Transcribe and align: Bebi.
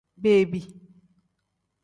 Bebi. 0.23 0.61